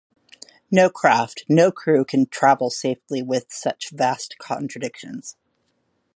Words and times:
No 0.71 0.89
craft, 0.89 1.43
no 1.47 1.71
crew 1.71 2.03
can 2.05 2.25
travel 2.25 2.71
safely 2.71 3.21
with 3.21 3.51
such 3.53 3.91
vast 3.91 4.35
contradictions. 4.39 5.37